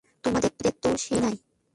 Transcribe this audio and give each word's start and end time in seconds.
তোমাদের 0.23 0.51
তো 0.83 0.89
সে 1.03 1.13
দায় 1.13 1.23
নেই! 1.23 1.37